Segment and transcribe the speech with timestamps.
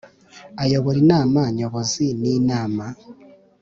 [0.63, 2.85] Ayobora Inama Nyobozi n Inama